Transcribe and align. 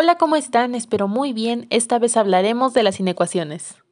Hola, 0.00 0.14
¿cómo 0.14 0.36
están? 0.36 0.76
Espero 0.76 1.08
muy 1.08 1.32
bien. 1.32 1.66
Esta 1.70 1.98
vez 1.98 2.16
hablaremos 2.16 2.72
de 2.72 2.84
las 2.84 3.00
inecuaciones. 3.00 3.82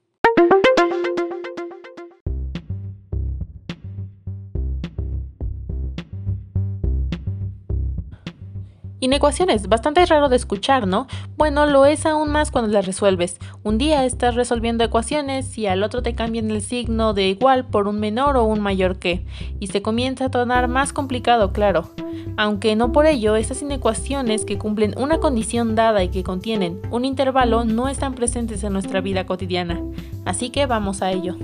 Inecuaciones, 9.07 9.69
bastante 9.69 10.05
raro 10.05 10.29
de 10.29 10.35
escuchar, 10.35 10.89
¿no? 10.89 11.07
Bueno, 11.37 11.65
lo 11.67 11.87
es 11.87 12.05
aún 12.07 12.29
más 12.29 12.51
cuando 12.51 12.73
las 12.73 12.87
resuelves. 12.87 13.39
Un 13.63 13.79
día 13.79 14.05
estás 14.05 14.35
resolviendo 14.35 14.83
ecuaciones 14.83 15.57
y 15.59 15.69
al 15.69 15.85
otro 15.85 16.03
te 16.03 16.17
cambian 16.17 16.51
el 16.51 16.61
signo 16.61 17.15
de 17.15 17.29
igual 17.29 17.67
por 17.67 17.87
un 17.87 18.01
menor 18.01 18.37
o 18.37 18.43
un 18.43 18.59
mayor 18.59 18.99
que, 18.99 19.25
y 19.61 19.69
se 19.69 19.81
comienza 19.81 20.25
a 20.25 20.31
tornar 20.33 20.67
más 20.67 20.93
complicado, 20.93 21.53
claro. 21.53 21.89
Aunque 22.37 22.75
no 22.75 22.91
por 22.91 23.07
ello, 23.07 23.37
estas 23.37 23.63
inecuaciones 23.63 24.45
que 24.45 24.59
cumplen 24.59 24.93
una 24.99 25.19
condición 25.19 25.77
dada 25.77 26.03
y 26.03 26.09
que 26.09 26.25
contienen 26.25 26.81
un 26.91 27.05
intervalo 27.05 27.65
no 27.65 27.87
están 27.87 28.17
presentes 28.17 28.65
en 28.65 28.73
nuestra 28.73 29.01
vida 29.01 29.25
cotidiana. 29.25 29.81
Así 30.25 30.51
que 30.51 30.67
vamos 30.67 31.01
a 31.01 31.13
ello. 31.13 31.37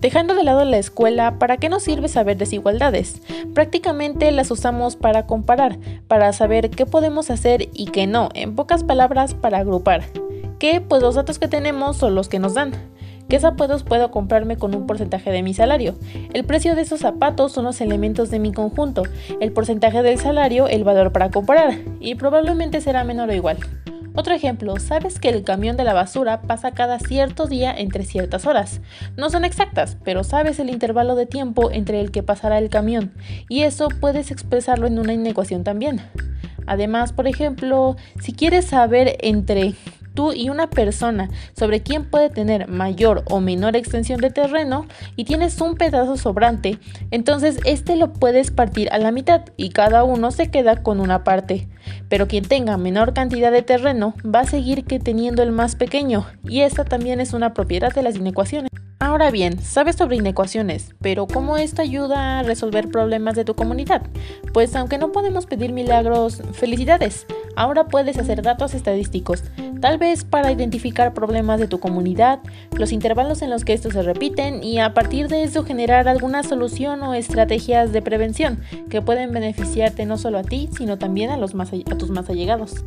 Dejando 0.00 0.34
de 0.34 0.44
lado 0.44 0.64
la 0.64 0.76
escuela, 0.76 1.38
¿para 1.38 1.56
qué 1.56 1.68
nos 1.68 1.82
sirve 1.82 2.08
saber 2.08 2.36
desigualdades? 2.36 3.22
Prácticamente 3.54 4.30
las 4.30 4.50
usamos 4.50 4.94
para 4.94 5.26
comparar, 5.26 5.78
para 6.06 6.32
saber 6.32 6.70
qué 6.70 6.84
podemos 6.84 7.30
hacer 7.30 7.70
y 7.72 7.86
qué 7.86 8.06
no, 8.06 8.28
en 8.34 8.54
pocas 8.54 8.84
palabras, 8.84 9.34
para 9.34 9.58
agrupar. 9.58 10.04
¿Qué? 10.58 10.80
Pues 10.80 11.02
los 11.02 11.14
datos 11.14 11.38
que 11.38 11.48
tenemos 11.48 11.96
son 11.96 12.14
los 12.14 12.28
que 12.28 12.38
nos 12.38 12.54
dan. 12.54 12.72
¿Qué 13.28 13.40
zapatos 13.40 13.82
puedo 13.82 14.12
comprarme 14.12 14.56
con 14.56 14.72
un 14.76 14.86
porcentaje 14.86 15.32
de 15.32 15.42
mi 15.42 15.52
salario? 15.52 15.98
El 16.32 16.44
precio 16.44 16.76
de 16.76 16.82
esos 16.82 17.00
zapatos 17.00 17.50
son 17.50 17.64
los 17.64 17.80
elementos 17.80 18.30
de 18.30 18.38
mi 18.38 18.52
conjunto, 18.52 19.02
el 19.40 19.50
porcentaje 19.50 20.04
del 20.04 20.20
salario, 20.20 20.68
el 20.68 20.84
valor 20.84 21.10
para 21.10 21.30
comparar, 21.30 21.74
y 21.98 22.14
probablemente 22.14 22.80
será 22.80 23.02
menor 23.02 23.30
o 23.30 23.34
igual. 23.34 23.58
Otro 24.14 24.32
ejemplo, 24.32 24.78
sabes 24.78 25.18
que 25.18 25.28
el 25.28 25.42
camión 25.42 25.76
de 25.76 25.82
la 25.82 25.92
basura 25.92 26.40
pasa 26.42 26.70
cada 26.70 27.00
cierto 27.00 27.46
día 27.46 27.74
entre 27.76 28.04
ciertas 28.04 28.46
horas. 28.46 28.80
No 29.16 29.28
son 29.28 29.44
exactas, 29.44 29.98
pero 30.04 30.22
sabes 30.22 30.60
el 30.60 30.70
intervalo 30.70 31.16
de 31.16 31.26
tiempo 31.26 31.72
entre 31.72 32.00
el 32.00 32.12
que 32.12 32.22
pasará 32.22 32.58
el 32.58 32.70
camión, 32.70 33.12
y 33.48 33.62
eso 33.62 33.88
puedes 34.00 34.30
expresarlo 34.30 34.86
en 34.86 35.00
una 35.00 35.12
inecuación 35.12 35.64
también. 35.64 36.00
Además, 36.66 37.12
por 37.12 37.26
ejemplo, 37.26 37.96
si 38.20 38.32
quieres 38.32 38.66
saber 38.66 39.16
entre 39.20 39.74
tú 40.16 40.32
y 40.32 40.48
una 40.48 40.68
persona 40.68 41.30
sobre 41.56 41.84
quién 41.84 42.10
puede 42.10 42.30
tener 42.30 42.66
mayor 42.66 43.22
o 43.30 43.38
menor 43.38 43.76
extensión 43.76 44.20
de 44.20 44.30
terreno 44.30 44.86
y 45.14 45.24
tienes 45.24 45.60
un 45.60 45.76
pedazo 45.76 46.16
sobrante, 46.16 46.80
entonces 47.12 47.60
este 47.64 47.94
lo 47.94 48.12
puedes 48.12 48.50
partir 48.50 48.88
a 48.90 48.98
la 48.98 49.12
mitad 49.12 49.42
y 49.56 49.68
cada 49.68 50.02
uno 50.02 50.32
se 50.32 50.50
queda 50.50 50.82
con 50.82 50.98
una 50.98 51.22
parte. 51.22 51.68
Pero 52.08 52.26
quien 52.26 52.44
tenga 52.44 52.76
menor 52.76 53.14
cantidad 53.14 53.52
de 53.52 53.62
terreno 53.62 54.14
va 54.24 54.40
a 54.40 54.46
seguir 54.46 54.84
que 54.84 54.98
teniendo 54.98 55.44
el 55.44 55.52
más 55.52 55.76
pequeño 55.76 56.26
y 56.42 56.62
esta 56.62 56.84
también 56.84 57.20
es 57.20 57.32
una 57.32 57.54
propiedad 57.54 57.94
de 57.94 58.02
las 58.02 58.16
inecuaciones. 58.16 58.70
Ahora 58.98 59.30
bien, 59.30 59.60
sabes 59.60 59.96
sobre 59.96 60.16
inecuaciones, 60.16 60.94
pero 61.02 61.26
¿cómo 61.26 61.58
esto 61.58 61.82
ayuda 61.82 62.38
a 62.38 62.42
resolver 62.42 62.88
problemas 62.88 63.36
de 63.36 63.44
tu 63.44 63.54
comunidad? 63.54 64.02
Pues 64.54 64.74
aunque 64.74 64.96
no 64.96 65.12
podemos 65.12 65.44
pedir 65.44 65.72
milagros, 65.72 66.40
felicidades. 66.54 67.26
Ahora 67.56 67.88
puedes 67.88 68.18
hacer 68.18 68.42
datos 68.42 68.74
estadísticos, 68.74 69.42
tal 69.80 69.98
vez 69.98 70.24
para 70.24 70.52
identificar 70.52 71.14
problemas 71.14 71.58
de 71.58 71.68
tu 71.68 71.80
comunidad, 71.80 72.38
los 72.72 72.92
intervalos 72.92 73.42
en 73.42 73.50
los 73.50 73.64
que 73.64 73.72
estos 73.72 73.94
se 73.94 74.02
repiten 74.02 74.62
y 74.62 74.78
a 74.78 74.94
partir 74.94 75.28
de 75.28 75.42
eso 75.42 75.64
generar 75.64 76.06
alguna 76.06 76.42
solución 76.42 77.02
o 77.02 77.14
estrategias 77.14 77.92
de 77.92 78.02
prevención 78.02 78.60
que 78.90 79.02
pueden 79.02 79.32
beneficiarte 79.32 80.06
no 80.06 80.18
solo 80.18 80.38
a 80.38 80.42
ti, 80.42 80.68
sino 80.76 80.98
también 80.98 81.30
a, 81.30 81.34
a 81.36 81.98
tus 81.98 82.10
más 82.10 82.30
allegados. 82.30 82.84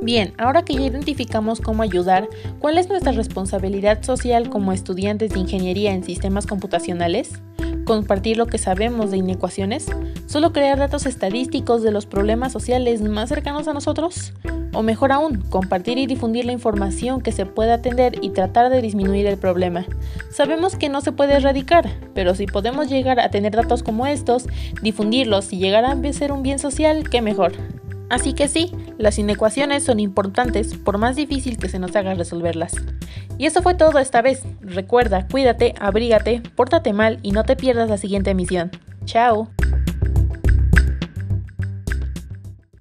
Bien, 0.00 0.34
ahora 0.38 0.64
que 0.64 0.74
ya 0.74 0.82
identificamos 0.82 1.60
cómo 1.60 1.82
ayudar, 1.82 2.28
¿cuál 2.58 2.78
es 2.78 2.88
nuestra 2.88 3.12
responsabilidad 3.12 4.02
social 4.02 4.50
como 4.50 4.72
estudiantes 4.72 5.30
de 5.30 5.40
ingeniería 5.40 5.92
en 5.92 6.04
sistemas 6.04 6.46
computacionales? 6.46 7.40
¿Compartir 7.84 8.38
lo 8.38 8.46
que 8.46 8.56
sabemos 8.56 9.10
de 9.10 9.18
inecuaciones? 9.18 9.86
¿Solo 10.26 10.54
crear 10.54 10.78
datos 10.78 11.04
estadísticos 11.04 11.82
de 11.82 11.92
los 11.92 12.06
problemas 12.06 12.50
sociales 12.50 13.02
más 13.02 13.28
cercanos 13.28 13.68
a 13.68 13.74
nosotros? 13.74 14.32
O 14.72 14.82
mejor 14.82 15.12
aún, 15.12 15.42
compartir 15.50 15.98
y 15.98 16.06
difundir 16.06 16.46
la 16.46 16.52
información 16.52 17.20
que 17.20 17.30
se 17.30 17.44
pueda 17.44 17.74
atender 17.74 18.14
y 18.22 18.30
tratar 18.30 18.70
de 18.70 18.80
disminuir 18.80 19.26
el 19.26 19.36
problema. 19.36 19.84
Sabemos 20.30 20.76
que 20.76 20.88
no 20.88 21.02
se 21.02 21.12
puede 21.12 21.34
erradicar, 21.34 21.90
pero 22.14 22.34
si 22.34 22.46
podemos 22.46 22.88
llegar 22.88 23.20
a 23.20 23.30
tener 23.30 23.54
datos 23.54 23.82
como 23.82 24.06
estos, 24.06 24.46
difundirlos 24.80 25.52
y 25.52 25.58
llegar 25.58 25.84
a 25.84 26.12
ser 26.14 26.32
un 26.32 26.42
bien 26.42 26.58
social, 26.58 27.10
qué 27.10 27.20
mejor. 27.20 27.52
Así 28.08 28.32
que 28.32 28.48
sí, 28.48 28.72
las 28.96 29.18
inecuaciones 29.18 29.84
son 29.84 30.00
importantes 30.00 30.74
por 30.74 30.98
más 30.98 31.16
difícil 31.16 31.58
que 31.58 31.68
se 31.68 31.78
nos 31.78 31.94
haga 31.96 32.14
resolverlas. 32.14 32.72
Y 33.38 33.46
eso 33.46 33.62
fue 33.62 33.74
todo 33.74 33.98
esta 33.98 34.22
vez. 34.22 34.42
Recuerda, 34.60 35.26
cuídate, 35.30 35.74
abrígate, 35.80 36.42
pórtate 36.54 36.92
mal 36.92 37.18
y 37.22 37.32
no 37.32 37.44
te 37.44 37.56
pierdas 37.56 37.88
la 37.88 37.98
siguiente 37.98 38.30
emisión. 38.30 38.70
Chao. 39.04 39.48